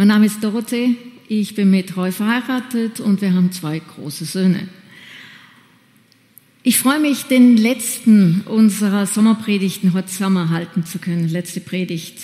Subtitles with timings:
[0.00, 0.94] Mein Name ist Dorothee,
[1.26, 4.68] ich bin mit Roy verheiratet und wir haben zwei große Söhne.
[6.62, 12.14] Ich freue mich, den letzten unserer Sommerpredigten heute Sommer halten zu können, letzte Predigt.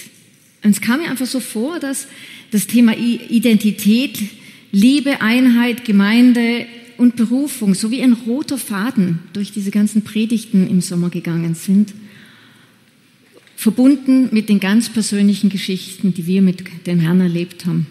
[0.62, 2.06] Und es kam mir einfach so vor, dass
[2.52, 4.20] das Thema Identität,
[4.70, 6.66] Liebe, Einheit, Gemeinde
[6.96, 11.92] und Berufung so wie ein roter Faden durch diese ganzen Predigten im Sommer gegangen sind,
[13.64, 17.86] verbunden mit den ganz persönlichen Geschichten, die wir mit dem Herrn erlebt haben.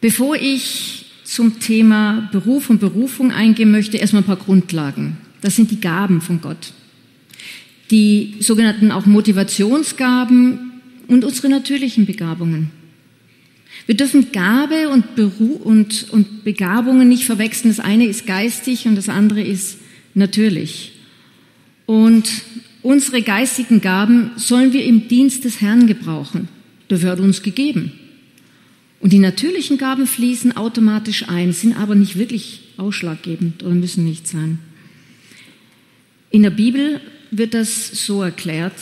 [0.00, 5.18] Bevor ich zum Thema Beruf und Berufung eingehen möchte, erstmal ein paar Grundlagen.
[5.42, 6.72] Das sind die Gaben von Gott.
[7.90, 10.72] Die sogenannten auch Motivationsgaben
[11.08, 12.70] und unsere natürlichen Begabungen.
[13.84, 17.68] Wir dürfen Gabe und, Beru und, und Begabungen nicht verwechseln.
[17.68, 19.76] Das eine ist geistig und das andere ist
[20.14, 20.92] natürlich.
[21.84, 22.30] Und
[22.82, 26.48] unsere geistigen Gaben sollen wir im Dienst des Herrn gebrauchen.
[26.88, 27.92] Dafür hat uns gegeben.
[29.00, 34.28] Und die natürlichen Gaben fließen automatisch ein, sind aber nicht wirklich ausschlaggebend oder müssen nicht
[34.28, 34.58] sein.
[36.30, 38.74] In der Bibel wird das so erklärt,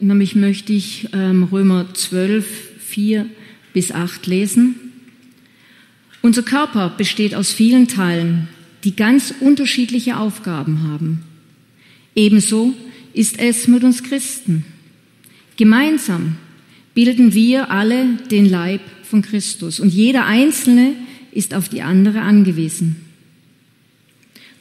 [0.00, 2.46] nämlich möchte ich ähm, Römer 12,
[2.78, 3.26] 4
[3.72, 4.76] bis 8 lesen.
[6.22, 8.48] Unser Körper besteht aus vielen Teilen,
[8.84, 11.22] die ganz unterschiedliche Aufgaben haben.
[12.14, 12.74] Ebenso
[13.12, 14.64] ist es mit uns Christen.
[15.56, 16.36] Gemeinsam
[16.94, 20.94] bilden wir alle den Leib von Christus und jeder Einzelne
[21.32, 22.96] ist auf die andere angewiesen.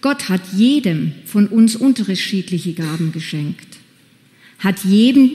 [0.02, 3.78] Gott hat jedem von uns unterschiedliche Gaben geschenkt.
[4.60, 5.30] Hat jedem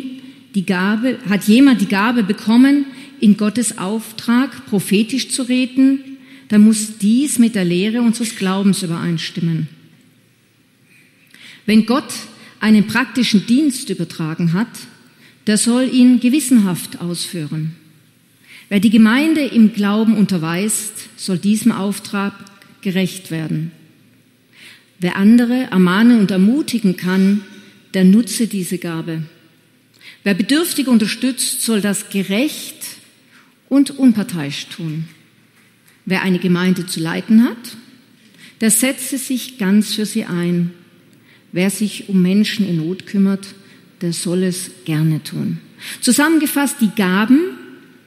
[0.54, 2.86] die Gabe, hat jemand die Gabe bekommen,
[3.20, 6.00] in Gottes Auftrag prophetisch zu reden,
[6.48, 9.68] dann muss dies mit der Lehre unseres Glaubens übereinstimmen.
[11.66, 12.12] Wenn Gott
[12.64, 14.68] einen praktischen Dienst übertragen hat,
[15.46, 17.76] der soll ihn gewissenhaft ausführen.
[18.70, 22.32] Wer die Gemeinde im Glauben unterweist, soll diesem Auftrag
[22.80, 23.70] gerecht werden.
[24.98, 27.42] Wer andere ermahnen und ermutigen kann,
[27.92, 29.24] der nutze diese Gabe.
[30.22, 32.78] Wer Bedürftige unterstützt, soll das gerecht
[33.68, 35.04] und unparteiisch tun.
[36.06, 37.76] Wer eine Gemeinde zu leiten hat,
[38.62, 40.70] der setze sich ganz für sie ein.
[41.54, 43.46] Wer sich um Menschen in Not kümmert,
[44.00, 45.58] der soll es gerne tun.
[46.00, 47.38] Zusammengefasst die Gaben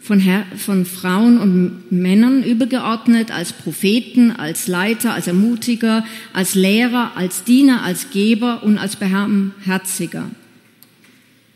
[0.01, 7.15] von, Her von Frauen und Männern übergeordnet als Propheten, als Leiter, als Ermutiger, als Lehrer,
[7.15, 10.29] als Diener, als Geber und als Beherziger.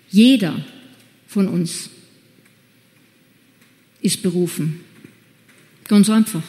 [0.09, 0.63] Jeder
[1.27, 1.89] von uns
[3.99, 4.79] ist berufen.
[5.89, 6.43] Ganz einfach.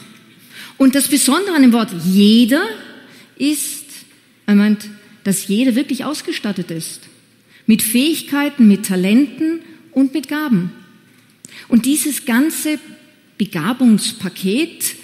[0.77, 2.63] Und das Besondere an dem Wort jeder
[3.37, 3.83] ist,
[4.45, 4.87] er meint,
[5.23, 7.01] dass jeder wirklich ausgestattet ist.
[7.65, 9.59] Mit Fähigkeiten, mit Talenten
[9.91, 10.71] und mit Gaben.
[11.67, 12.79] Und dieses ganze
[13.37, 14.95] Begabungspaket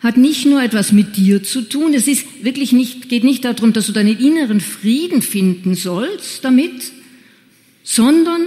[0.00, 1.94] hat nicht nur etwas mit dir zu tun.
[1.94, 6.92] Es ist wirklich nicht, geht nicht darum, dass du deinen inneren Frieden finden sollst damit,
[7.82, 8.42] sondern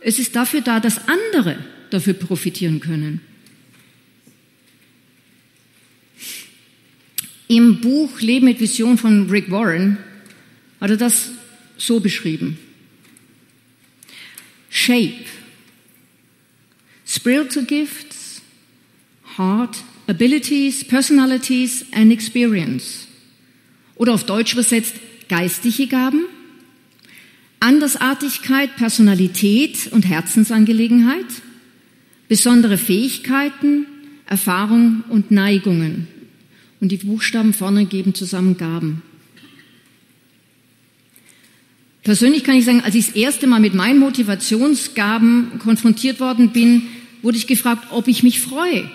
[0.00, 1.56] es ist dafür da, dass andere
[1.90, 3.20] dafür profitieren können.
[7.48, 9.98] Im Buch Leben mit Vision von Rick Warren
[10.82, 11.30] hat er das
[11.78, 12.58] so beschrieben.
[14.68, 15.24] Shape,
[17.06, 18.42] spiritual gifts,
[19.38, 19.76] heart,
[20.08, 23.06] abilities, personalities and experience.
[23.94, 24.96] Oder auf Deutsch übersetzt
[25.28, 26.24] geistige Gaben,
[27.60, 31.26] Andersartigkeit, Personalität und Herzensangelegenheit,
[32.26, 33.86] besondere Fähigkeiten,
[34.26, 36.08] Erfahrung und Neigungen.
[36.80, 39.02] Und die Buchstaben vorne geben zusammen Gaben.
[42.02, 46.82] Persönlich kann ich sagen, als ich das erste Mal mit meinen Motivationsgaben konfrontiert worden bin,
[47.22, 48.90] wurde ich gefragt, ob ich mich freue.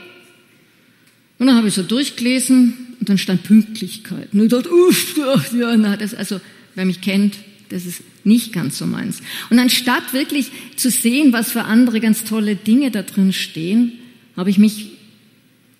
[1.39, 4.33] Und dann habe ich so durchgelesen und dann stand Pünktlichkeit.
[4.33, 5.17] Und ich dachte, uff,
[5.53, 6.41] ja, na, das, also,
[6.75, 7.35] wer mich kennt,
[7.69, 9.21] das ist nicht ganz so meins.
[9.49, 13.93] Und anstatt wirklich zu sehen, was für andere ganz tolle Dinge da drin stehen,
[14.35, 14.91] habe ich mich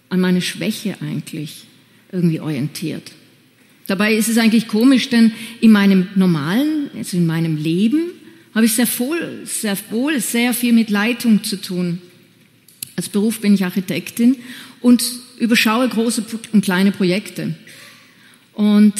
[0.10, 1.66] an meine Schwäche eigentlich
[2.12, 3.12] irgendwie orientiert.
[3.88, 5.32] Dabei ist es eigentlich komisch, denn
[5.62, 8.12] in meinem normalen, also in meinem Leben,
[8.54, 12.02] habe ich sehr wohl, sehr wohl sehr viel mit Leitung zu tun.
[12.96, 14.36] Als Beruf bin ich Architektin
[14.82, 15.04] und
[15.40, 17.56] überschaue große und kleine Projekte
[18.54, 18.94] und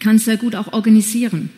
[0.00, 1.50] kann sehr gut auch organisieren.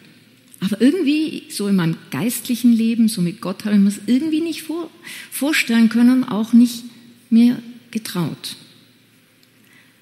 [0.60, 4.40] Aber irgendwie, so in meinem geistlichen Leben, so mit Gott, habe ich mir das irgendwie
[4.40, 4.90] nicht vor,
[5.30, 6.84] vorstellen können, auch nicht
[7.30, 8.56] mir getraut.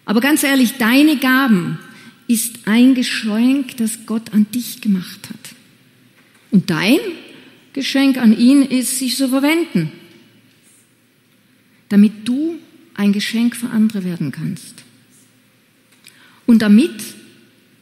[0.06, 1.78] Aber ganz ehrlich, deine Gaben
[2.28, 5.55] ist ein Geschenk, das Gott an dich gemacht hat.
[6.50, 6.99] Und dein
[7.73, 9.93] Geschenk an ihn ist, sich zu verwenden.
[11.88, 12.58] damit du
[12.94, 14.82] ein Geschenk für andere werden kannst.
[16.46, 16.94] Und damit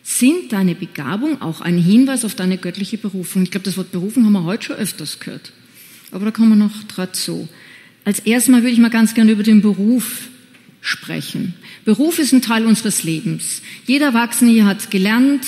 [0.02, 3.42] sind deine Begabung auch ein Hinweis auf deine göttliche Berufung.
[3.42, 5.52] Ich glaube, das Wort Berufung haben wir heute schon öfters gehört.
[6.10, 7.48] Aber da kommen wir noch dazu.
[8.04, 10.28] Als erstes Mal würde ich mal ganz gerne über den Beruf
[10.84, 11.54] sprechen.
[11.86, 13.62] Beruf ist ein Teil unseres Lebens.
[13.86, 15.46] Jeder Erwachsene hier hat gelernt,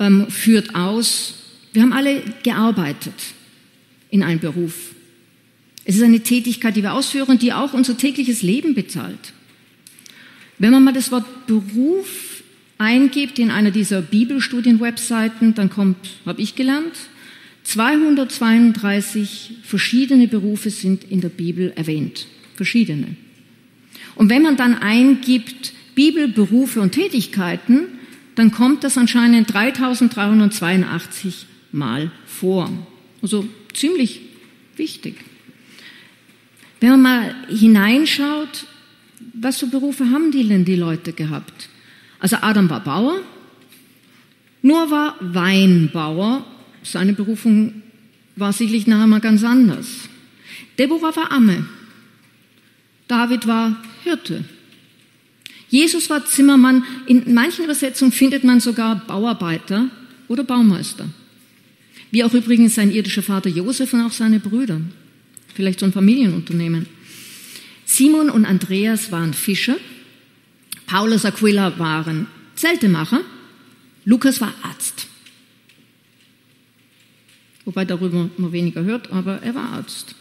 [0.00, 1.34] ähm, führt aus.
[1.74, 3.14] Wir haben alle gearbeitet
[4.10, 4.94] in einem Beruf.
[5.84, 9.34] Es ist eine Tätigkeit, die wir ausführen, die auch unser tägliches Leben bezahlt.
[10.58, 12.42] Wenn man mal das Wort Beruf
[12.78, 16.96] eingibt in einer dieser Bibelstudien-Webseiten, dann kommt, habe ich gelernt,
[17.64, 22.26] 232 verschiedene Berufe sind in der Bibel erwähnt.
[22.56, 23.16] Verschiedene.
[24.14, 27.86] Und wenn man dann eingibt Bibel, Berufe und Tätigkeiten,
[28.34, 32.70] dann kommt das anscheinend 3382 Mal vor.
[33.22, 34.20] Also ziemlich
[34.76, 35.16] wichtig.
[36.80, 38.66] Wenn man mal hineinschaut,
[39.34, 41.68] was für Berufe haben die denn die Leute gehabt?
[42.18, 43.20] Also Adam war Bauer,
[44.62, 46.44] Noah war Weinbauer,
[46.82, 47.82] seine Berufung
[48.36, 50.08] war sicherlich nachher mal ganz anders.
[50.78, 51.66] Deborah war Amme,
[53.08, 54.44] David war Hirte.
[55.68, 56.84] Jesus war Zimmermann.
[57.06, 59.88] In manchen Übersetzungen findet man sogar Bauarbeiter
[60.28, 61.08] oder Baumeister.
[62.10, 64.80] Wie auch übrigens sein irdischer Vater Josef und auch seine Brüder.
[65.54, 66.86] Vielleicht so ein Familienunternehmen.
[67.86, 69.76] Simon und Andreas waren Fischer.
[70.86, 73.22] Paulus Aquila waren Zeltemacher.
[74.04, 75.06] Lukas war Arzt.
[77.64, 80.16] Wobei darüber man weniger hört, aber er war Arzt.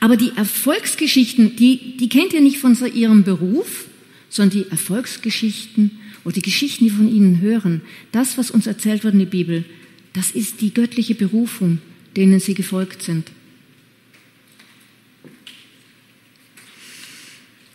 [0.00, 3.86] Aber die Erfolgsgeschichten, die, die kennt ihr nicht von ihrem Beruf,
[4.28, 7.80] sondern die Erfolgsgeschichten oder die Geschichten, die von ihnen hören,
[8.12, 9.64] das, was uns erzählt wird in der Bibel,
[10.12, 11.78] das ist die göttliche Berufung,
[12.16, 13.30] denen sie gefolgt sind.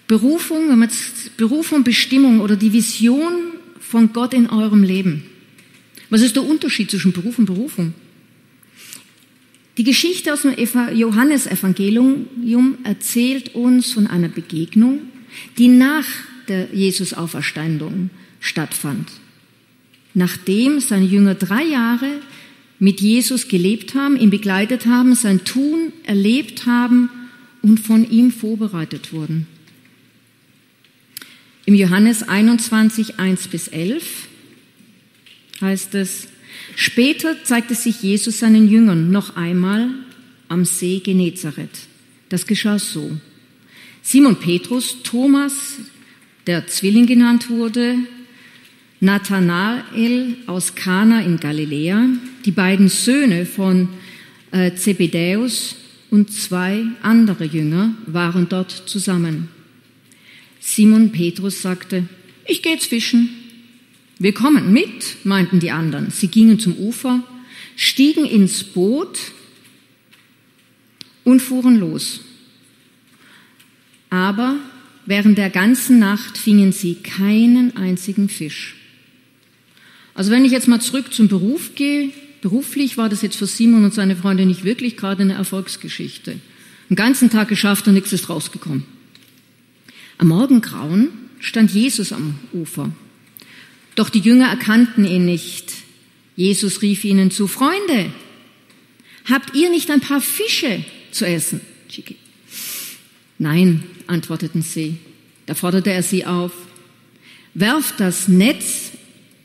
[0.07, 5.23] Berufung, wenn man jetzt Berufung, Bestimmung oder die Vision von Gott in eurem Leben.
[6.09, 7.93] Was ist der Unterschied zwischen Beruf und Berufung?
[9.81, 10.53] Die Geschichte aus dem
[10.93, 14.99] Johannesevangelium erzählt uns von einer Begegnung,
[15.57, 16.05] die nach
[16.47, 19.09] der Jesus-Auferstandung stattfand.
[20.13, 22.11] Nachdem seine Jünger drei Jahre
[22.77, 27.09] mit Jesus gelebt haben, ihn begleitet haben, sein Tun erlebt haben
[27.63, 29.47] und von ihm vorbereitet wurden.
[31.65, 34.27] Im Johannes 21, 1 bis 11
[35.59, 36.27] heißt es,
[36.75, 39.89] Später zeigte sich Jesus seinen Jüngern noch einmal
[40.47, 41.87] am See Genezareth.
[42.29, 43.11] Das geschah so.
[44.01, 45.75] Simon Petrus, Thomas,
[46.47, 47.97] der Zwilling genannt wurde,
[48.99, 52.07] Nathanael aus Kana in Galiläa,
[52.45, 53.89] die beiden Söhne von
[54.51, 55.75] äh, Zebedäus
[56.09, 59.49] und zwei andere Jünger waren dort zusammen.
[60.59, 62.05] Simon Petrus sagte,
[62.45, 63.29] ich gehe jetzt fischen.
[64.21, 66.11] Wir kommen mit, meinten die anderen.
[66.11, 67.23] Sie gingen zum Ufer,
[67.75, 69.17] stiegen ins Boot
[71.23, 72.19] und fuhren los.
[74.11, 74.57] Aber
[75.07, 78.75] während der ganzen Nacht fingen sie keinen einzigen Fisch.
[80.13, 82.11] Also wenn ich jetzt mal zurück zum Beruf gehe,
[82.43, 86.39] beruflich war das jetzt für Simon und seine Freunde nicht wirklich gerade eine Erfolgsgeschichte.
[86.91, 88.83] Den ganzen Tag geschafft und nichts ist rausgekommen.
[90.19, 91.07] Am Morgengrauen
[91.39, 92.91] stand Jesus am Ufer
[94.01, 95.73] doch die Jünger erkannten ihn nicht.
[96.35, 98.11] Jesus rief ihnen zu, Freunde,
[99.25, 101.61] habt ihr nicht ein paar Fische zu essen?
[103.37, 104.97] Nein, antworteten sie.
[105.45, 106.51] Da forderte er sie auf,
[107.53, 108.89] werft das Netz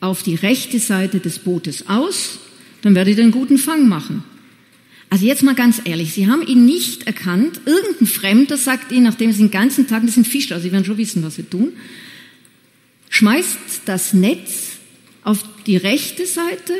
[0.00, 2.38] auf die rechte Seite des Bootes aus,
[2.80, 4.24] dann werdet ihr einen guten Fang machen.
[5.10, 7.60] Also jetzt mal ganz ehrlich, sie haben ihn nicht erkannt.
[7.66, 10.86] Irgendein Fremder sagt ihnen, nachdem sie den ganzen Tag, das sind Fischer, also sie werden
[10.86, 11.74] schon wissen, was sie tun,
[13.16, 14.76] schmeißt das Netz
[15.22, 16.74] auf die rechte Seite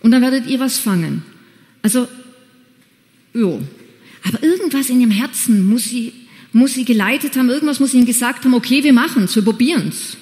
[0.00, 1.22] und dann werdet ihr was fangen.
[1.82, 2.06] Also,
[3.32, 3.62] jo.
[4.22, 6.12] Aber irgendwas in ihrem Herzen muss sie,
[6.52, 10.18] muss sie geleitet haben, irgendwas muss ihnen gesagt haben, okay, wir machen's, wir probieren's.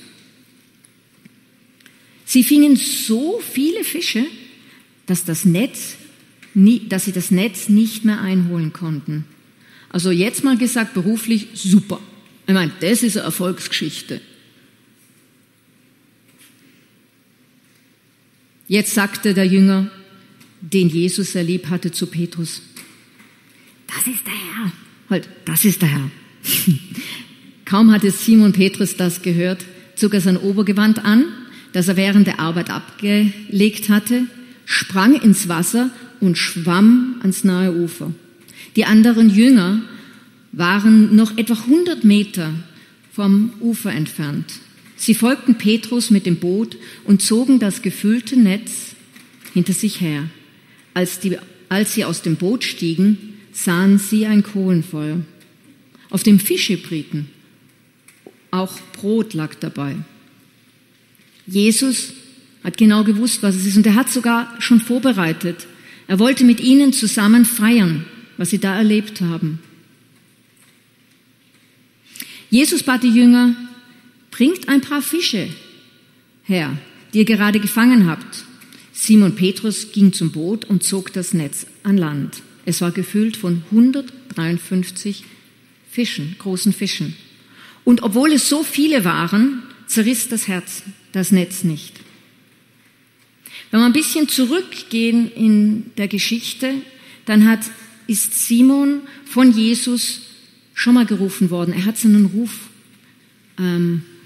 [2.25, 4.25] Sie fingen so viele Fische,
[5.07, 5.97] dass das Netz,
[6.55, 9.25] dass sie das Netz nicht mehr einholen konnten.
[9.89, 11.99] Also jetzt mal gesagt, beruflich super.
[12.47, 14.21] Ich meine, das ist eine Erfolgsgeschichte.
[18.69, 19.91] Jetzt sagte der Jünger,
[20.61, 22.63] den Jesus erlebt hatte, zu Petrus,
[23.87, 24.73] das ist der Herr.
[25.09, 26.11] Halt, das ist der Herr.
[27.65, 31.25] Kaum hatte Simon Petrus das gehört, zog er sein Obergewand an,
[31.73, 34.25] das er während der Arbeit abgelegt hatte,
[34.67, 38.13] sprang ins Wasser und schwamm ans nahe Ufer.
[38.77, 39.81] Die anderen Jünger
[40.53, 42.53] waren noch etwa 100 Meter
[43.13, 44.61] vom Ufer entfernt.
[44.99, 48.97] Sie folgten Petrus mit dem Boot und zogen das gefüllte Netz
[49.55, 50.29] hinter sich her.
[50.93, 51.39] Als, die,
[51.69, 55.21] als sie aus dem Boot stiegen, sahen sie ein Kohlenfeuer.
[56.11, 57.31] Auf dem Fischebriten
[58.51, 59.95] auch Brot lag dabei.
[61.47, 62.13] Jesus
[62.65, 65.67] hat genau gewusst, was es ist und er hat sogar schon vorbereitet.
[66.07, 68.05] Er wollte mit ihnen zusammen feiern,
[68.37, 69.61] was sie da erlebt haben.
[72.51, 73.55] Jesus bat die Jünger,
[74.39, 75.49] bringt ein paar Fische
[76.45, 76.79] her,
[77.13, 78.45] die ihr gerade gefangen habt.
[78.93, 82.41] Simon Petrus ging zum Boot und zog das Netz an Land.
[82.65, 85.25] Es war gefüllt von 153
[85.91, 87.17] Fischen, großen Fischen.
[87.83, 91.95] Und obwohl es so viele waren, zerriss das Herz, das Netz nicht.
[93.73, 96.75] Wenn wir ein bisschen zurückgehen in der Geschichte,
[97.25, 97.61] dann hat,
[98.07, 100.21] ist Simon von Jesus
[100.75, 101.75] schon mal gerufen worden.
[101.75, 102.69] Er hat seinen Ruf,
[103.59, 104.18] ähm, äh, äh,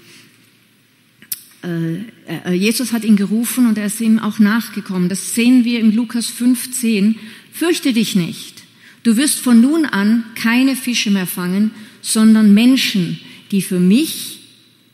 [2.51, 5.07] Jesus hat ihn gerufen und er ist ihm auch nachgekommen.
[5.07, 7.17] Das sehen wir im Lukas 15.
[7.53, 8.63] Fürchte dich nicht.
[9.03, 13.19] Du wirst von nun an keine Fische mehr fangen, sondern Menschen,
[13.51, 14.39] die für mich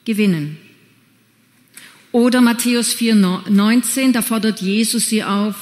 [0.05, 0.57] gewinnen.
[2.11, 5.55] Oder Matthäus 4, 19, da fordert Jesus sie auf,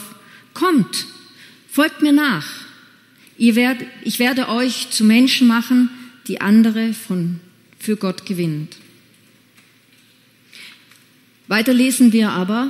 [0.54, 1.06] kommt,
[1.70, 2.48] folgt mir nach.
[3.38, 5.90] Werdet, ich werde euch zu Menschen machen,
[6.28, 7.40] die andere von,
[7.78, 8.78] für Gott gewinnt.
[11.48, 12.70] Weiter lesen wir aber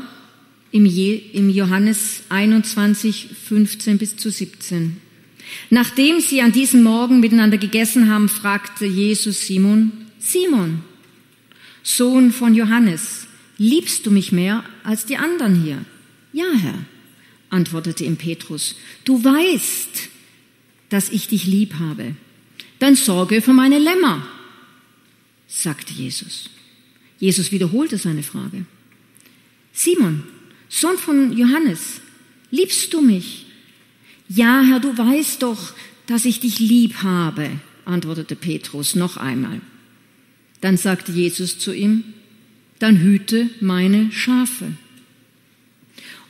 [0.72, 4.98] im, im Johannes 21, 15 bis zu 17.
[5.70, 10.82] Nachdem sie an diesem Morgen miteinander gegessen haben, fragte Jesus Simon, Simon,
[11.84, 15.86] Sohn von Johannes, liebst du mich mehr als die anderen hier?
[16.34, 16.86] Ja, Herr,
[17.50, 20.10] antwortete ihm Petrus, du weißt,
[20.90, 22.16] dass ich dich lieb habe.
[22.80, 24.28] Dann sorge für meine Lämmer,
[25.48, 26.50] sagte Jesus.
[27.20, 28.66] Jesus wiederholte seine Frage.
[29.74, 30.24] Simon,
[30.70, 32.02] Sohn von Johannes,
[32.52, 33.46] liebst du mich?
[34.30, 35.74] Ja, Herr, du weißt doch,
[36.08, 37.50] dass ich dich lieb habe,
[37.86, 39.62] antwortete Petrus noch einmal.
[40.62, 42.04] Dann sagte Jesus zu ihm,
[42.80, 44.74] dann hüte meine Schafe.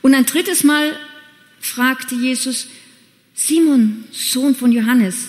[0.02, 0.96] Und ein drittes Mal
[1.60, 2.68] fragte Jesus,
[3.34, 5.28] Simon, Sohn von Johannes,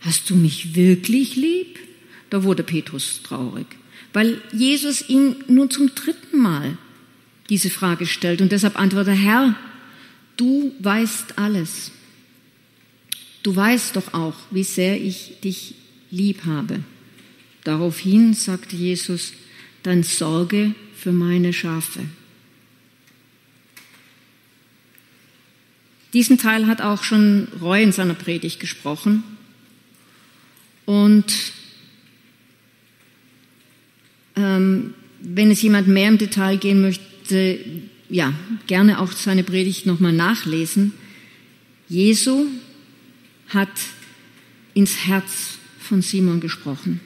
[0.00, 1.78] hast du mich wirklich lieb?
[2.30, 3.66] Da wurde Petrus traurig,
[4.14, 6.78] weil Jesus ihm nun zum dritten Mal
[7.50, 9.56] diese Frage stellt und deshalb antwortet, Herr,
[10.36, 11.90] du weißt alles.
[13.42, 15.74] Du weißt doch auch, wie sehr ich dich
[16.10, 16.80] lieb habe.
[17.64, 19.32] Daraufhin sagte Jesus,
[19.82, 22.04] dann sorge für meine Schafe.
[26.14, 29.24] Diesen Teil hat auch schon Roy in seiner Predigt gesprochen.
[30.86, 31.34] Und
[34.36, 37.58] ähm, wenn es jemand mehr im Detail gehen möchte,
[38.08, 38.34] ja,
[38.66, 40.92] gerne auch seine Predigt nochmal nachlesen.
[41.88, 42.46] Jesu
[43.48, 43.70] hat
[44.74, 47.00] ins Herz von Simon gesprochen.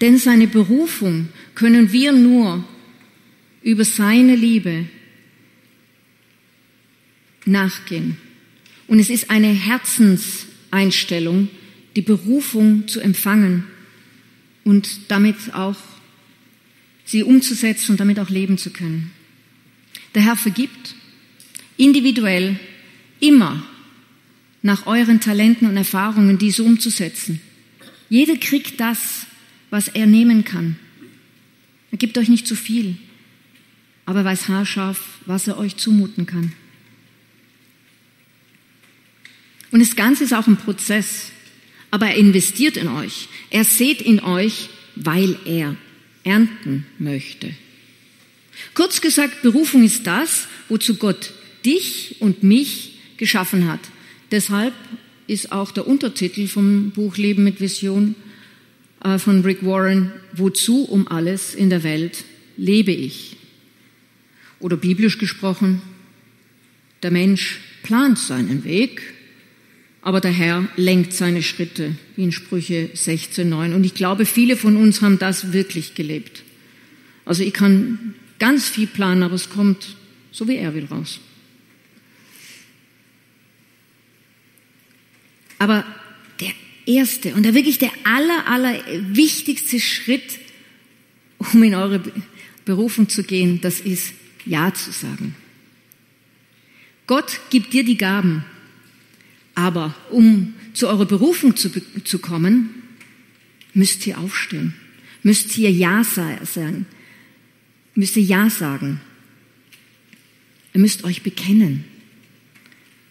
[0.00, 2.64] Denn seine Berufung können wir nur
[3.62, 4.86] über seine Liebe
[7.46, 8.16] nachgehen.
[8.86, 11.48] Und es ist eine Herzenseinstellung,
[11.96, 13.64] die Berufung zu empfangen
[14.64, 15.76] und damit auch
[17.04, 19.10] sie umzusetzen und damit auch leben zu können.
[20.14, 20.94] Der Herr vergibt
[21.76, 22.58] individuell
[23.20, 23.64] immer
[24.62, 27.40] nach euren Talenten und Erfahrungen diese umzusetzen.
[28.08, 29.26] Jeder kriegt das,
[29.70, 30.76] was er nehmen kann.
[31.90, 32.96] Er gibt euch nicht zu viel,
[34.06, 36.52] aber er weiß haarscharf, was er euch zumuten kann.
[39.70, 41.32] Und das Ganze ist auch ein Prozess,
[41.90, 43.28] aber er investiert in euch.
[43.50, 45.76] Er sät in euch, weil er
[46.24, 47.54] ernten möchte.
[48.74, 51.32] Kurz gesagt, Berufung ist das, wozu Gott
[51.64, 53.80] dich und mich geschaffen hat.
[54.30, 54.74] Deshalb
[55.26, 58.14] ist auch der Untertitel vom Buch Leben mit Vision
[59.02, 62.24] äh, von Rick Warren, Wozu um alles in der Welt
[62.56, 63.36] lebe ich?
[64.58, 65.80] Oder biblisch gesprochen,
[67.04, 69.13] der Mensch plant seinen Weg,
[70.04, 73.74] aber der Herr lenkt seine Schritte, wie in Sprüche 16.9.
[73.74, 76.44] Und ich glaube, viele von uns haben das wirklich gelebt.
[77.24, 79.96] Also ich kann ganz viel planen, aber es kommt
[80.34, 81.20] so wie er will raus.
[85.58, 85.86] Aber
[86.40, 86.50] der
[86.86, 88.80] erste und der wirklich der aller, aller
[89.14, 90.40] wichtigste Schritt,
[91.38, 92.02] um in eure
[92.64, 94.12] Berufung zu gehen, das ist
[94.44, 95.36] Ja zu sagen.
[97.06, 98.44] Gott gibt dir die Gaben,
[99.54, 101.70] aber um zu eurer Berufung zu,
[102.02, 102.70] zu kommen,
[103.72, 104.74] müsst ihr aufstehen,
[105.22, 106.86] müsst ihr Ja sagen,
[107.94, 109.00] müsst ihr Ja sagen.
[110.72, 111.84] Ihr müsst euch bekennen,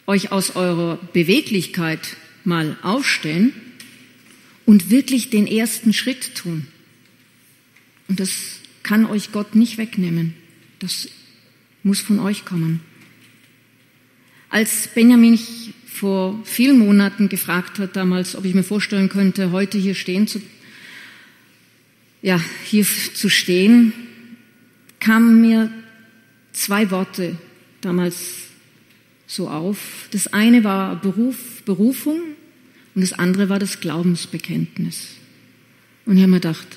[0.06, 3.54] euch aus eurer Beweglichkeit mal aufstellen
[4.66, 6.68] und wirklich den ersten Schritt tun.
[8.10, 10.34] Und das kann euch Gott nicht wegnehmen.
[10.80, 11.08] Das
[11.84, 12.82] muss von euch kommen.
[14.50, 15.40] Als Benjamin
[15.94, 20.42] vor vielen Monaten gefragt hat damals, ob ich mir vorstellen könnte, heute hier stehen zu,
[22.24, 22.84] ja, hier
[23.14, 23.94] zu stehen,
[25.00, 25.72] kamen mir
[26.52, 27.38] zwei Worte
[27.82, 28.48] damals
[29.28, 30.08] so auf.
[30.12, 32.20] Das eine war Beruf, Berufung
[32.96, 35.10] und das andere war das Glaubensbekenntnis.
[36.06, 36.68] Und ich habe mir gedacht,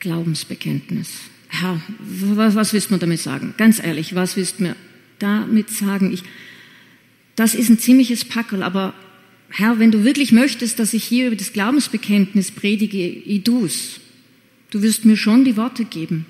[0.00, 1.14] Glaubensbekenntnis.
[1.48, 3.54] Herr, was, was willst du mir damit sagen?
[3.56, 4.76] Ganz ehrlich, was willst du mir
[5.18, 6.12] damit sagen?
[6.12, 6.22] Ich,
[7.36, 8.94] das ist ein ziemliches Packel, aber
[9.50, 14.00] Herr, wenn du wirklich möchtest, dass ich hier über das Glaubensbekenntnis predige, ich du's.
[14.70, 16.26] Du wirst mir schon die Worte geben.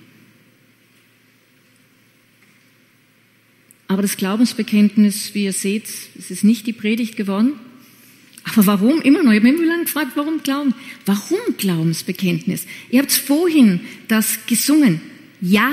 [3.89, 7.53] Aber das Glaubensbekenntnis, wie ihr seht, es ist nicht die Predigt geworden.
[8.45, 9.33] Aber warum immer noch?
[9.33, 10.75] Ich habe immer lange gefragt, warum Glauben?
[11.05, 12.67] Warum Glaubensbekenntnis?
[12.91, 15.01] Ihr habt vorhin das gesungen.
[15.41, 15.73] Ja,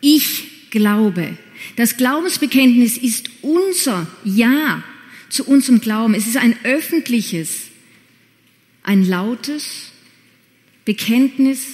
[0.00, 1.36] ich glaube.
[1.76, 4.82] Das Glaubensbekenntnis ist unser Ja
[5.28, 6.14] zu unserem Glauben.
[6.14, 7.68] Es ist ein öffentliches,
[8.82, 9.90] ein lautes
[10.84, 11.66] Bekenntnis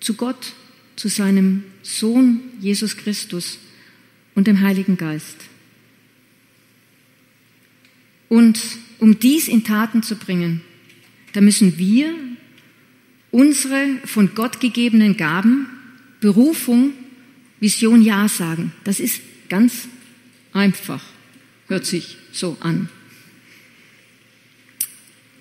[0.00, 0.52] zu Gott,
[0.96, 3.58] zu seinem Sohn Jesus Christus
[4.34, 5.36] und dem Heiligen Geist.
[8.28, 8.60] Und
[8.98, 10.60] um dies in Taten zu bringen,
[11.32, 12.14] da müssen wir
[13.30, 15.66] unsere von Gott gegebenen Gaben,
[16.20, 16.92] Berufung,
[17.64, 18.72] Vision Ja sagen.
[18.84, 19.88] Das ist ganz
[20.52, 21.02] einfach,
[21.66, 22.90] hört sich so an.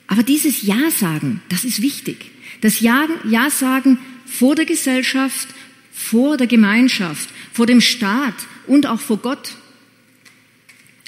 [0.07, 2.31] Aber dieses Ja sagen, das ist wichtig.
[2.61, 5.49] Das Ja, ja sagen vor der Gesellschaft,
[5.91, 8.35] vor der Gemeinschaft, vor dem Staat
[8.67, 9.55] und auch vor Gott.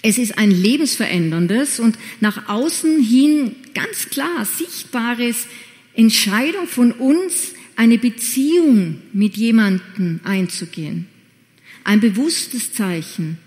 [0.02, 5.48] Es ist ein lebensveränderndes und nach außen hin ganz klar sichtbares
[5.94, 11.08] Entscheidung von uns, eine Beziehung mit jemandem einzugehen.
[11.84, 13.38] Ein bewusstes Zeichen.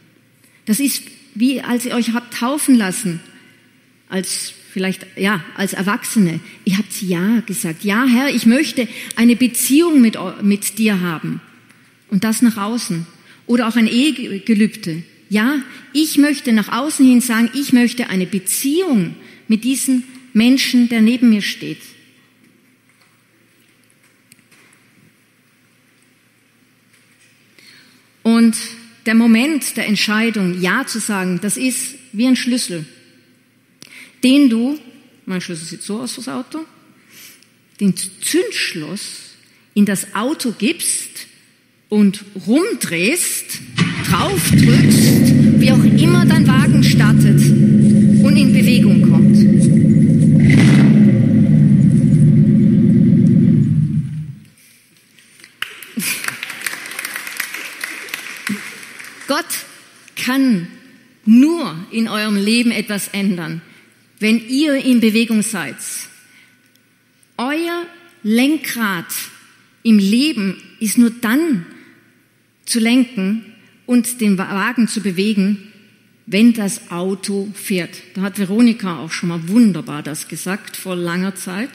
[0.66, 1.02] Das ist
[1.34, 3.20] wie als ihr euch habt taufen lassen,
[4.08, 6.40] als vielleicht, ja, als Erwachsene.
[6.64, 7.84] Ihr habt Ja gesagt.
[7.84, 11.40] Ja, Herr, ich möchte eine Beziehung mit, mit dir haben.
[12.08, 13.06] Und das nach außen.
[13.46, 15.02] Oder auch ein Ehegelübde.
[15.30, 15.62] Ja,
[15.92, 19.14] ich möchte nach außen hin sagen, ich möchte eine Beziehung
[19.46, 21.80] mit diesem Menschen, der neben mir steht.
[28.28, 28.58] Und
[29.06, 32.84] der Moment der Entscheidung, Ja zu sagen, das ist wie ein Schlüssel,
[34.22, 34.78] den du,
[35.24, 36.66] mein Schlüssel sieht so aus fürs Auto,
[37.80, 39.30] den Zündschloss
[39.72, 41.26] in das Auto gibst
[41.88, 43.60] und rumdrehst,
[44.10, 49.58] draufdrückst, wie auch immer dein Wagen startet und in Bewegung kommt.
[59.38, 60.66] Gott kann
[61.24, 63.62] nur in eurem Leben etwas ändern,
[64.18, 65.76] wenn ihr in Bewegung seid.
[67.36, 67.86] Euer
[68.24, 69.06] Lenkrad
[69.84, 71.66] im Leben ist nur dann
[72.64, 73.44] zu lenken
[73.86, 75.72] und den Wagen zu bewegen,
[76.26, 77.96] wenn das Auto fährt.
[78.14, 81.70] Da hat Veronika auch schon mal wunderbar das gesagt vor langer Zeit.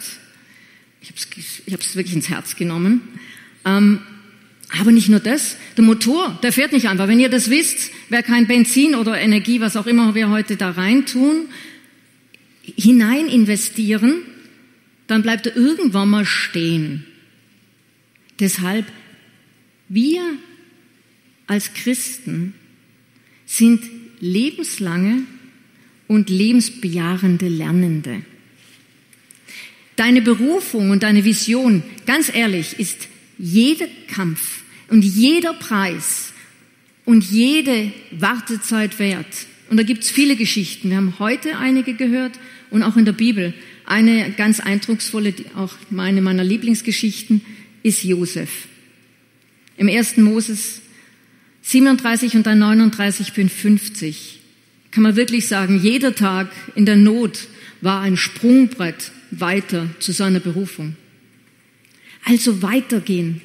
[0.99, 3.02] Ich habe es wirklich ins Herz genommen.
[3.63, 3.99] Ähm,
[4.79, 7.07] aber nicht nur das, der Motor, der fährt nicht einfach.
[7.07, 10.71] Wenn ihr das wisst, wer kein Benzin oder Energie, was auch immer wir heute da
[10.71, 11.45] reintun,
[12.63, 14.23] hinein investieren,
[15.05, 17.05] dann bleibt er irgendwann mal stehen.
[18.39, 18.86] Deshalb,
[19.89, 20.23] wir
[21.45, 22.55] als Christen
[23.45, 23.83] sind
[24.21, 25.23] lebenslange
[26.07, 28.23] und lebensbejahende Lernende.
[29.97, 33.07] Deine Berufung und deine Vision, ganz ehrlich, ist
[33.38, 34.62] jeder Kampf
[34.93, 36.34] und jeder Preis
[37.03, 39.47] und jede Wartezeit wert.
[39.71, 40.91] Und da gibt's viele Geschichten.
[40.91, 42.34] Wir haben heute einige gehört
[42.69, 43.56] und auch in der Bibel.
[43.88, 47.41] Eine ganz eindrucksvolle, auch meine meiner Lieblingsgeschichten,
[47.82, 48.67] ist Josef.
[49.77, 50.82] Im ersten Moses
[51.63, 54.41] 37 und dann 39 bin 50
[54.91, 57.47] kann man wirklich sagen, jeder Tag in der Not
[57.82, 60.95] war ein Sprungbrett weiter zu seiner Berufung.
[62.25, 63.41] Also weitergehen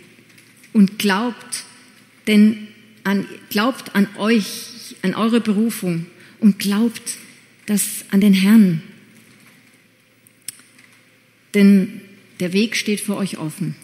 [0.73, 1.65] und glaubt,
[2.27, 2.69] denn
[3.05, 6.07] an, glaubt an euch, an eure Berufung
[6.41, 7.19] und glaubt
[7.67, 8.83] das an den Herrn.
[11.55, 12.01] Denn
[12.41, 13.75] Der Weg steht für euch offen.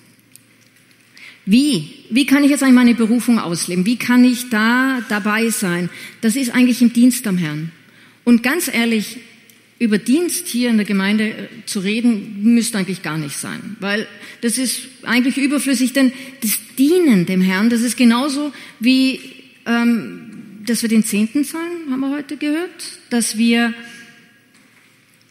[1.47, 2.05] Wie?
[2.09, 3.85] Wie kann ich jetzt eigentlich meine Berufung ausleben?
[3.85, 5.91] Wie kann ich da dabei sein?
[6.21, 7.73] Das ist eigentlich im Dienst am Herrn.
[8.25, 9.19] Und ganz ehrlich,
[9.85, 14.09] über Dienst hier in der Gemeinde äh, zu reden, müsste eigentlich gar nicht sein, weil
[14.41, 19.21] das ist eigentlich überflüssig, denn das Dienen dem Herrn, das ist genauso wie,
[19.67, 20.31] ähm,
[20.65, 23.75] dass wir den Zehnten zahlen, haben wir heute gehört, dass wir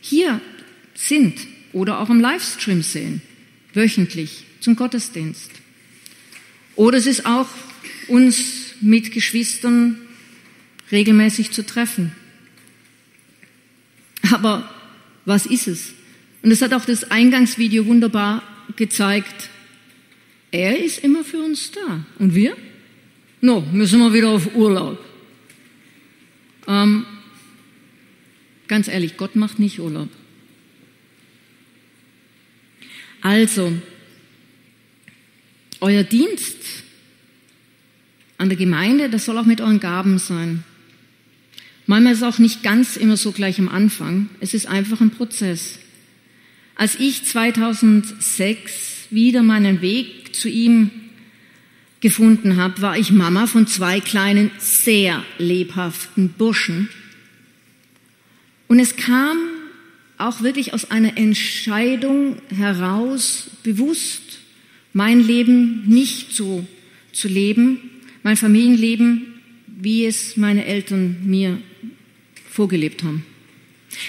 [0.02, 0.40] hier
[0.94, 1.34] sind
[1.72, 3.24] oder auch im Livestream sehen,
[3.74, 5.50] wöchentlich zum Gottesdienst.
[6.76, 7.50] Oder es ist auch,
[8.08, 9.98] uns mit Geschwistern
[10.92, 12.12] regelmäßig zu treffen.
[14.32, 14.70] Aber
[15.26, 15.94] was ist es?
[16.42, 18.44] Und das hat auch das Eingangsvideo wunderbar
[18.76, 19.50] gezeigt.
[20.52, 22.06] Er ist immer für uns da.
[22.20, 22.56] Und wir?
[23.42, 25.04] No, müssen wir wieder auf Urlaub.
[26.68, 27.06] Ähm,
[28.68, 30.10] ganz ehrlich, Gott macht nicht Urlaub.
[33.22, 33.74] Also,
[35.80, 36.58] euer Dienst
[38.38, 40.64] an der Gemeinde, das soll auch mit euren Gaben sein.
[41.86, 44.30] Manchmal ist es auch nicht ganz immer so gleich am Anfang.
[44.40, 45.80] Es ist einfach ein Prozess.
[46.76, 50.90] Als ich 2006 wieder meinen Weg zu ihm
[52.00, 56.90] gefunden habe, war ich Mama von zwei kleinen, sehr lebhaften Burschen.
[58.68, 59.38] Und es kam
[60.18, 64.40] auch wirklich aus einer Entscheidung heraus, bewusst
[64.94, 66.66] mein Leben nicht so
[67.12, 67.80] zu leben,
[68.24, 69.28] mein Familienleben,
[69.68, 71.60] wie es meine Eltern mir
[72.54, 73.26] vorgelebt haben.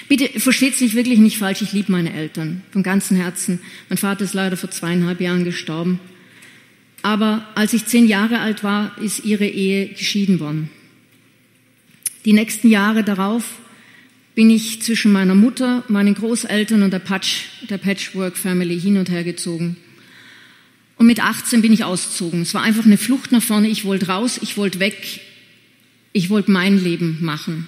[0.09, 3.61] Bitte versteht sich wirklich nicht falsch, ich liebe meine Eltern von ganzem Herzen.
[3.89, 6.01] Mein Vater ist leider vor zweieinhalb Jahren gestorben.
[7.03, 10.71] Aber als ich zehn Jahre alt war, ist ihre Ehe geschieden worden.
[12.25, 13.45] Die nächsten Jahre darauf
[14.35, 19.11] bin ich zwischen meiner Mutter, meinen Großeltern und der, Patch, der Patchwork Family hin und
[19.11, 19.77] her gezogen.
[20.97, 22.43] Und mit 18 bin ich ausgezogen.
[22.43, 23.69] Es war einfach eine Flucht nach vorne.
[23.69, 25.21] Ich wollte raus, ich wollte weg,
[26.13, 27.67] ich wollte mein Leben machen.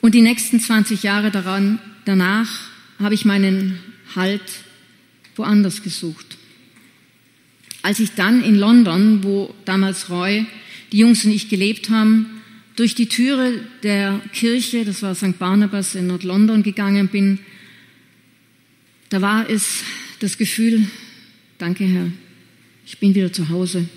[0.00, 2.48] Und die nächsten 20 Jahre daran, danach
[2.98, 3.78] habe ich meinen
[4.14, 4.42] Halt
[5.36, 6.36] woanders gesucht.
[7.82, 10.46] Als ich dann in London, wo damals Roy,
[10.92, 12.26] die Jungs und ich gelebt haben,
[12.76, 15.38] durch die Türe der Kirche, das war St.
[15.38, 17.38] Barnabas in Nord-London gegangen bin,
[19.10, 19.82] da war es
[20.20, 20.86] das Gefühl,
[21.58, 22.10] danke Herr,
[22.86, 23.88] ich bin wieder zu Hause.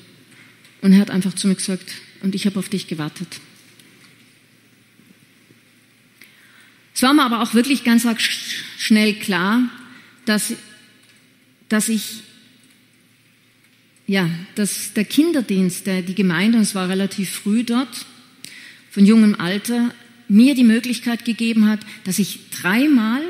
[0.81, 3.39] Und er hat einfach zu mir gesagt, und ich habe auf dich gewartet.
[6.93, 8.05] Es war mir aber auch wirklich ganz
[8.77, 9.63] schnell klar,
[10.25, 10.53] dass,
[11.69, 12.21] dass ich,
[14.05, 18.05] ja, dass der Kinderdienst, der, die Gemeinde, und es war relativ früh dort,
[18.91, 19.93] von jungem Alter,
[20.29, 23.21] mir die Möglichkeit gegeben hat, dass ich dreimal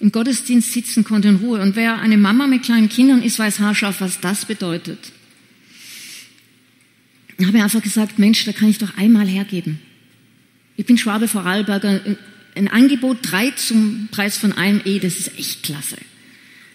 [0.00, 1.60] im Gottesdienst sitzen konnte in Ruhe.
[1.60, 4.98] Und wer eine Mama mit kleinen Kindern ist, weiß haarscharf, was das bedeutet.
[7.38, 9.78] Ich habe einfach gesagt, Mensch, da kann ich doch einmal hergeben.
[10.76, 12.00] Ich bin Schwabe Vorarlberger.
[12.54, 15.96] Ein Angebot drei zum Preis von einem E, das ist echt klasse.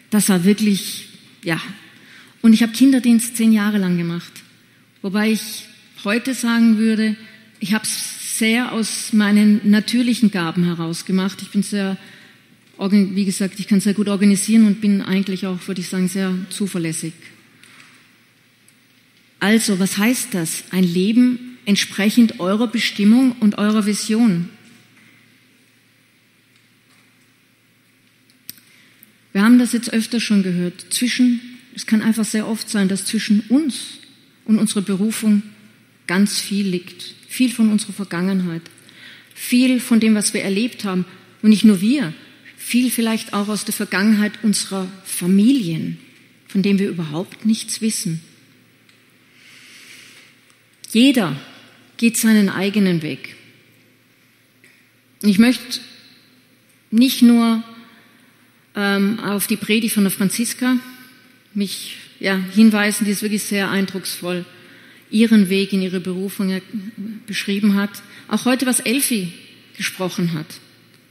[0.10, 1.10] Das war wirklich,
[1.44, 1.62] ja.
[2.42, 4.32] Und ich habe Kinderdienst zehn Jahre lang gemacht.
[5.02, 5.66] Wobei ich
[6.04, 7.16] heute sagen würde,
[7.60, 11.40] ich habe es sehr aus meinen natürlichen Gaben heraus gemacht.
[11.42, 11.98] Ich bin sehr,
[12.80, 16.34] wie gesagt, ich kann sehr gut organisieren und bin eigentlich auch, würde ich sagen, sehr
[16.50, 17.14] zuverlässig.
[19.40, 20.64] Also, was heißt das?
[20.72, 24.50] Ein Leben entsprechend eurer Bestimmung und eurer Vision.
[29.34, 30.86] Wir haben das jetzt öfter schon gehört.
[30.90, 31.42] Zwischen,
[31.76, 34.00] es kann einfach sehr oft sein, dass zwischen uns
[34.46, 35.44] und unserer Berufung
[36.08, 37.14] ganz viel liegt.
[37.28, 38.64] Viel von unserer Vergangenheit.
[39.36, 41.06] Viel von dem, was wir erlebt haben.
[41.42, 42.14] Und nicht nur wir.
[42.56, 45.98] Viel vielleicht auch aus der Vergangenheit unserer Familien,
[46.48, 48.22] von dem wir überhaupt nichts wissen.
[50.92, 51.36] Jeder
[51.98, 53.36] geht seinen eigenen Weg.
[55.22, 55.80] Ich möchte
[56.92, 57.64] nicht nur
[58.76, 60.78] ähm, auf die Predigt von der Franziska
[61.54, 64.46] mich ja, hinweisen, die ist wirklich sehr eindrucksvoll
[65.10, 66.62] ihren Weg in ihre Berufung
[67.26, 67.90] beschrieben hat.
[68.28, 69.32] Auch heute, was Elfi
[69.78, 70.46] gesprochen hat.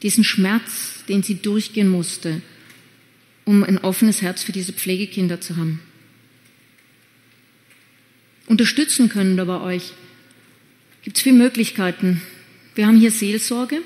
[0.03, 2.42] Diesen Schmerz, den sie durchgehen musste,
[3.44, 5.81] um ein offenes Herz für diese Pflegekinder zu haben
[8.46, 9.92] unterstützen können da bei euch,
[11.07, 12.21] gibt es viele Möglichkeiten.
[12.75, 13.81] Wir haben hier Seelsorge,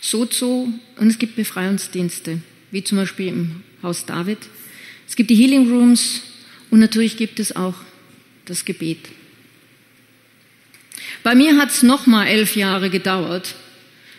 [0.00, 4.38] Sozo und es gibt Befreiungsdienste, wie zum Beispiel im Haus David.
[5.08, 6.22] Es gibt die Healing Rooms
[6.70, 7.74] und natürlich gibt es auch
[8.44, 9.08] das Gebet.
[11.24, 13.56] Bei mir hat es nochmal elf Jahre gedauert,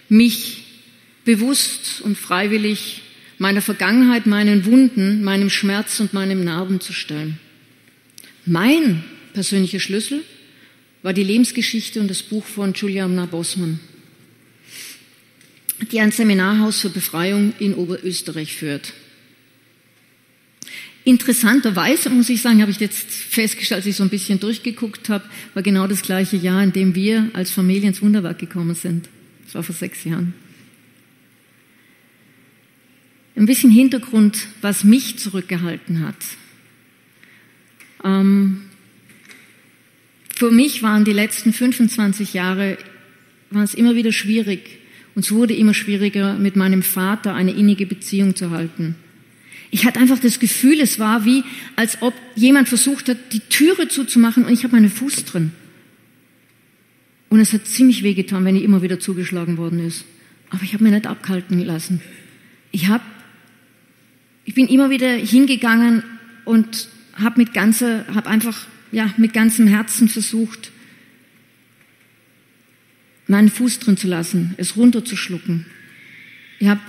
[0.09, 0.65] mich
[1.23, 3.03] bewusst und freiwillig
[3.37, 7.39] meiner Vergangenheit, meinen Wunden, meinem Schmerz und meinem Narben zu stellen.
[8.45, 10.25] Mein persönlicher Schlüssel
[11.01, 13.79] war die Lebensgeschichte und das Buch von Juliana Bossmann,
[15.91, 18.93] die ein Seminarhaus für Befreiung in Oberösterreich führt.
[21.05, 25.23] Interessanterweise, muss ich sagen, habe ich jetzt festgestellt, als ich so ein bisschen durchgeguckt habe,
[25.53, 29.09] war genau das gleiche Jahr, in dem wir als Familie ins Wunderwerk gekommen sind.
[29.45, 30.33] Das war vor sechs Jahren.
[33.35, 36.17] Ein bisschen Hintergrund, was mich zurückgehalten hat.
[38.03, 38.68] Ähm,
[40.39, 42.77] für mich waren die letzten 25 Jahre,
[43.51, 44.79] war es immer wieder schwierig
[45.13, 48.95] und es wurde immer schwieriger, mit meinem Vater eine innige Beziehung zu halten.
[49.69, 51.43] Ich hatte einfach das Gefühl, es war wie,
[51.75, 55.51] als ob jemand versucht hat, die Türe zuzumachen und ich habe meinen Fuß drin.
[57.27, 60.05] Und es hat ziemlich wehgetan, wenn ich immer wieder zugeschlagen worden ist.
[60.51, 61.99] Aber ich habe mich nicht abkalten lassen.
[62.71, 63.03] Ich habe
[64.45, 66.01] ich bin immer wieder hingegangen
[66.45, 70.71] und habe mit ganzer, habe einfach ja mit ganzem Herzen versucht,
[73.27, 75.65] meinen Fuß drin zu lassen, es runterzuschlucken.
[76.59, 76.81] Ich habe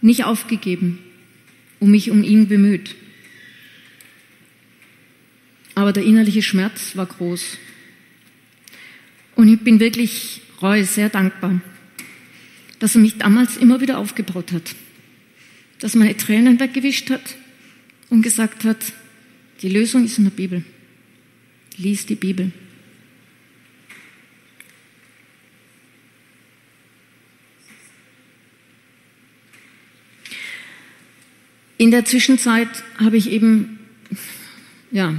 [0.00, 0.98] nicht aufgegeben
[1.80, 2.94] und mich um ihn bemüht.
[5.74, 7.58] Aber der innerliche Schmerz war groß.
[9.36, 11.60] Und ich bin wirklich Roy sehr dankbar,
[12.80, 14.74] dass er mich damals immer wieder aufgebaut hat
[15.78, 17.36] dass meine Tränen weggewischt hat
[18.10, 18.92] und gesagt hat,
[19.62, 20.64] die Lösung ist in der Bibel.
[21.78, 22.52] Lies die Bibel.
[31.76, 33.78] In der Zwischenzeit habe ich eben
[34.90, 35.14] ja,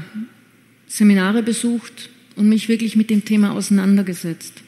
[0.88, 4.62] Seminare besucht und mich wirklich mit dem Thema auseinandergesetzt.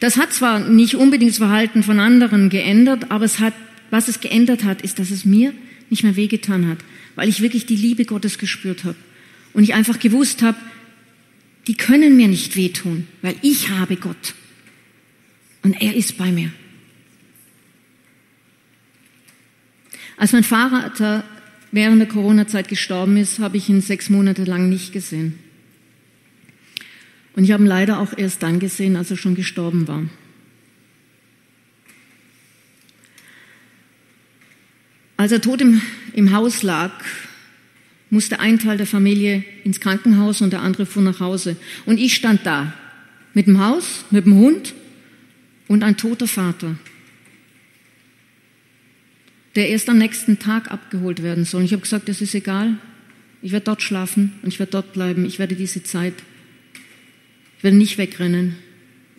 [0.00, 3.54] Das hat zwar nicht unbedingt das Verhalten von anderen geändert, aber es hat
[3.92, 5.52] was es geändert hat, ist, dass es mir
[5.90, 6.78] nicht mehr wehgetan hat,
[7.14, 8.96] weil ich wirklich die Liebe Gottes gespürt habe.
[9.52, 10.58] Und ich einfach gewusst habe,
[11.66, 14.34] die können mir nicht wehtun, weil ich habe Gott.
[15.62, 16.50] Und er ist bei mir.
[20.16, 21.24] Als mein Vater
[21.70, 25.38] während der Corona-Zeit gestorben ist, habe ich ihn sechs Monate lang nicht gesehen.
[27.34, 30.04] Und ich habe ihn leider auch erst dann gesehen, als er schon gestorben war.
[35.16, 35.80] Als er tot im,
[36.14, 36.92] im Haus lag,
[38.12, 41.56] musste ein Teil der Familie ins Krankenhaus und der andere fuhr nach Hause.
[41.86, 42.74] Und ich stand da
[43.32, 44.74] mit dem Haus, mit dem Hund
[45.66, 46.76] und ein toter Vater,
[49.56, 51.60] der erst am nächsten Tag abgeholt werden soll.
[51.60, 52.76] Und ich habe gesagt, das ist egal.
[53.40, 55.24] Ich werde dort schlafen und ich werde dort bleiben.
[55.24, 56.14] Ich werde diese Zeit,
[57.56, 58.56] ich werde nicht wegrennen.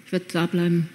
[0.06, 0.88] Ich werde da bleiben.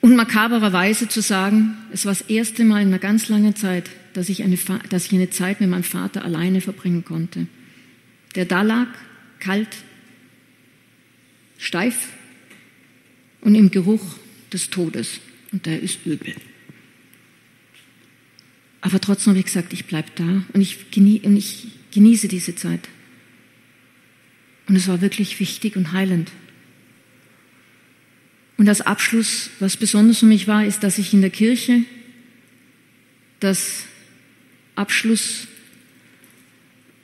[0.00, 4.28] Und makabererweise zu sagen, es war das erste Mal in einer ganz langen Zeit, dass
[4.28, 4.58] ich, eine,
[4.88, 7.46] dass ich eine Zeit mit meinem Vater alleine verbringen konnte.
[8.34, 8.88] Der da lag,
[9.40, 9.68] kalt,
[11.58, 12.08] steif
[13.42, 14.16] und im Geruch
[14.52, 15.20] des Todes.
[15.52, 16.34] Und der ist übel.
[18.80, 22.54] Aber trotzdem habe ich gesagt, ich bleibe da und ich, genieße, und ich genieße diese
[22.54, 22.88] Zeit.
[24.68, 26.30] Und es war wirklich wichtig und heilend.
[28.60, 31.80] Und als Abschluss, was besonders für mich war, ist, dass ich in der Kirche
[33.40, 33.86] das
[34.74, 35.48] Abschlussgebet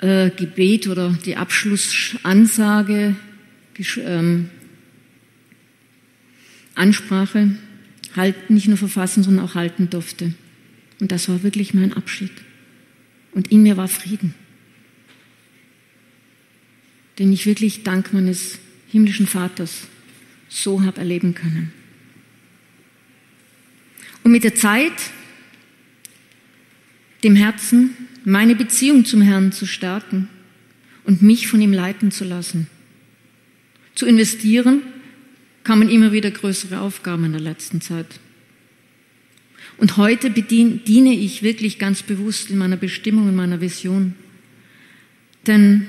[0.03, 3.17] äh, oder die Abschlussansage,
[4.05, 4.51] ähm,
[6.75, 7.57] Ansprache
[8.15, 10.35] halt, nicht nur verfassen, sondern auch halten durfte.
[11.01, 12.33] Und das war wirklich mein Abschied.
[13.33, 14.35] Und in mir war Frieden.
[17.19, 19.89] Den ich wirklich dank meines himmlischen Vaters
[20.49, 21.73] so habe erleben können.
[24.23, 24.93] Und mit der Zeit,
[27.23, 30.29] dem Herzen, meine Beziehung zum Herrn zu stärken
[31.05, 32.67] und mich von ihm leiten zu lassen.
[33.95, 34.83] Zu investieren
[35.65, 38.21] kamen immer wieder größere Aufgaben in der letzten Zeit.
[39.79, 44.15] Und heute bedien, diene ich wirklich ganz bewusst in meiner Bestimmung, in meiner Vision.
[45.47, 45.89] Denn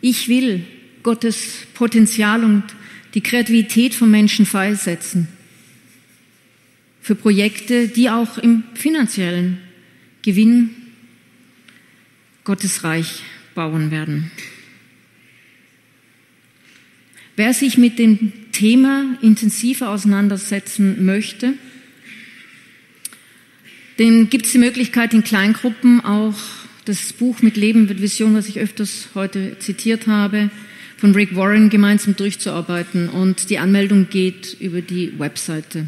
[0.00, 0.64] ich will
[1.02, 2.64] Gottes Potenzial und
[3.16, 5.26] die Kreativität von Menschen freisetzen.
[7.00, 9.56] Für Projekte, die auch im finanziellen
[10.20, 10.68] Gewinn
[12.44, 13.22] Gottes Reich
[13.54, 14.30] bauen werden.
[17.36, 21.54] Wer sich mit dem Thema intensiver auseinandersetzen möchte,
[23.98, 26.36] den gibt es die Möglichkeit in Kleingruppen auch
[26.84, 30.50] das Buch mit Leben mit Vision, was ich öfters heute zitiert habe,
[30.96, 35.86] von Rick Warren gemeinsam durchzuarbeiten und die Anmeldung geht über die Webseite.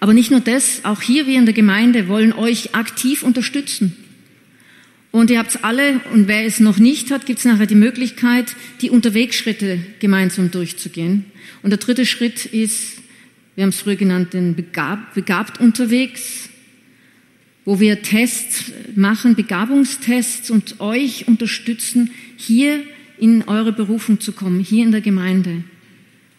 [0.00, 3.96] Aber nicht nur das, auch hier wir in der Gemeinde wollen euch aktiv unterstützen.
[5.10, 8.54] Und ihr habt alle, und wer es noch nicht hat, gibt es nachher die Möglichkeit,
[8.80, 11.24] die Unterwegsschritte gemeinsam durchzugehen.
[11.62, 12.98] Und der dritte Schritt ist,
[13.54, 16.47] wir haben es früher genannt, den Begab, begabt unterwegs,
[17.68, 22.82] wo wir Tests machen, Begabungstests und euch unterstützen, hier
[23.18, 25.64] in eure Berufung zu kommen, hier in der Gemeinde.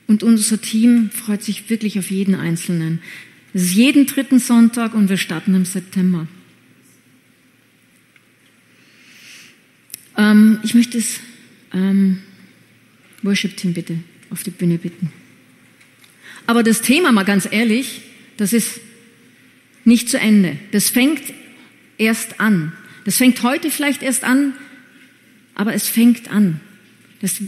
[0.08, 3.00] Und unser Team freut sich wirklich auf jeden Einzelnen.
[3.54, 6.28] Es ist jeden dritten Sonntag und wir starten im September.
[10.18, 11.20] Ähm, ich möchte das
[11.76, 12.24] ähm,
[13.22, 14.00] Worship-Team bitte
[14.32, 15.12] auf die Bühne bitten.
[16.48, 18.02] Aber das Thema, mal ganz ehrlich,
[18.38, 18.80] das ist
[19.86, 20.58] nicht zu Ende.
[20.72, 21.34] Das fängt
[21.98, 22.74] erst an.
[23.06, 24.54] Das fängt heute vielleicht erst an,
[25.56, 26.60] aber es fängt an.
[27.22, 27.42] Das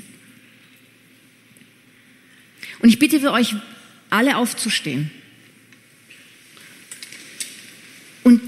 [2.80, 3.56] und ich bitte für euch
[4.10, 5.12] alle aufzustehen.
[8.24, 8.41] Und,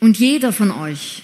[0.00, 1.22] und jeder von euch,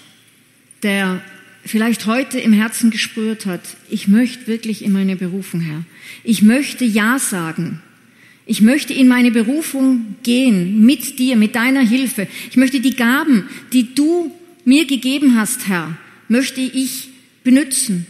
[0.81, 1.21] der
[1.65, 5.83] vielleicht heute im Herzen gespürt hat, ich möchte wirklich in meine Berufung, Herr.
[6.23, 7.81] Ich möchte Ja sagen.
[8.45, 12.27] Ich möchte in meine Berufung gehen, mit dir, mit deiner Hilfe.
[12.49, 14.31] Ich möchte die Gaben, die du
[14.65, 15.97] mir gegeben hast, Herr,
[16.27, 17.09] möchte ich
[17.43, 18.07] benutzen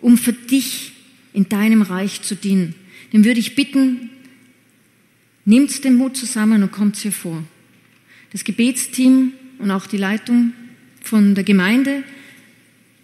[0.00, 0.92] um für dich
[1.32, 2.74] in deinem Reich zu dienen,
[3.12, 4.10] dann würde ich bitten,
[5.44, 7.42] nehmt den Mut zusammen und kommt hier vor.
[8.32, 10.52] Das Gebetsteam und auch die Leitung
[11.02, 12.02] von der Gemeinde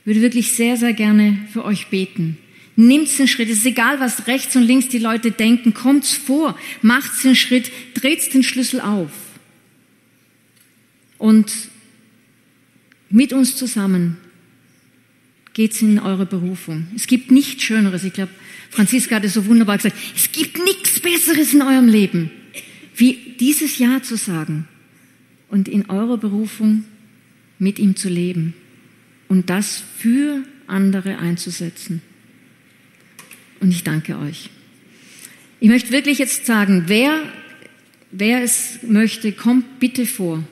[0.04, 2.38] würde wirklich sehr, sehr gerne für euch beten.
[2.76, 3.48] Nehmt den Schritt.
[3.48, 5.74] Es ist egal, was rechts und links die Leute denken.
[5.74, 6.58] Kommt vor.
[6.82, 7.70] Macht den Schritt.
[7.94, 9.10] Dreht den Schlüssel auf.
[11.18, 11.52] Und
[13.08, 14.18] mit uns zusammen
[15.52, 16.88] geht's in eure Berufung.
[16.96, 18.02] Es gibt nichts Schöneres.
[18.02, 18.32] Ich glaube,
[18.70, 19.96] Franziska hat es so wunderbar gesagt.
[20.16, 22.30] Es gibt nichts Besseres in eurem Leben,
[22.96, 24.66] wie dieses Ja zu sagen
[25.48, 26.84] und in eurer Berufung
[27.60, 28.54] mit ihm zu leben
[29.34, 32.02] und das für andere einzusetzen.
[33.58, 34.48] Und ich danke euch.
[35.58, 37.20] Ich möchte wirklich jetzt sagen, wer,
[38.12, 40.44] wer es möchte, kommt bitte vor.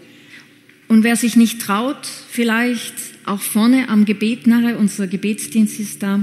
[0.88, 6.18] Und wer sich nicht traut, vielleicht auch vorne am Gebet nachher, unser Gebetsdienst ist da,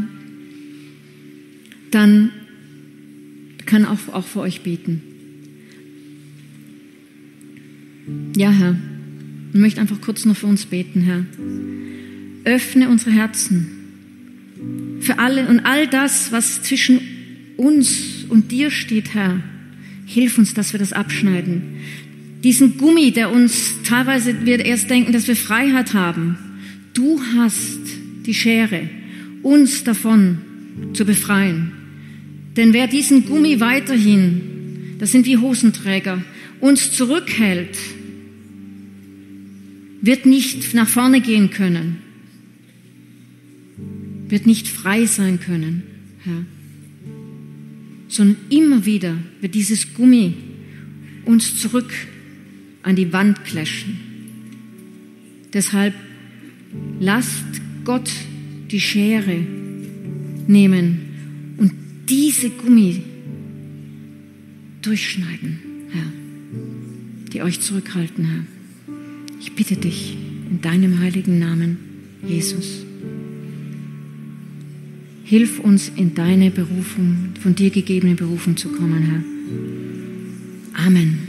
[1.92, 2.32] dann
[3.66, 5.02] kann auch, auch für euch beten.
[8.36, 8.78] Ja, Herr,
[9.54, 11.24] ich möchte einfach kurz noch für uns beten, Herr.
[12.50, 13.70] Öffne unsere Herzen
[15.02, 17.00] für alle und all das, was zwischen
[17.58, 19.42] uns und dir steht, Herr.
[20.06, 21.62] Hilf uns, dass wir das abschneiden.
[22.44, 26.38] Diesen Gummi, der uns teilweise wir erst denken, dass wir Freiheit haben,
[26.94, 27.80] Du hast
[28.26, 28.90] die Schere,
[29.44, 30.40] uns davon
[30.94, 31.72] zu befreien.
[32.58, 34.42] Denn wer diesen Gummi weiterhin,
[35.00, 36.22] das sind wie Hosenträger,
[36.60, 37.78] uns zurückhält,
[40.02, 42.00] wird nicht nach vorne gehen können,
[44.30, 45.84] wird nicht frei sein können,
[46.24, 46.46] Herr.
[48.08, 50.34] Sondern immer wieder wird dieses Gummi
[51.26, 51.92] uns zurück
[52.84, 54.00] an die Wand clashen.
[55.54, 55.94] Deshalb
[57.00, 58.10] Lasst Gott
[58.72, 59.38] die Schere
[60.48, 61.00] nehmen
[61.58, 61.72] und
[62.10, 63.02] diese Gummi
[64.82, 65.60] durchschneiden,
[65.92, 66.12] Herr,
[67.34, 68.44] die euch zurückhalten, Herr.
[69.40, 70.18] Ich bitte dich
[70.50, 71.78] in deinem heiligen Namen,
[72.28, 72.86] Jesus.
[75.30, 79.24] Hilf uns in deine Berufung, von dir gegebene Berufung zu kommen,
[80.74, 80.88] Herr.
[80.88, 81.29] Amen.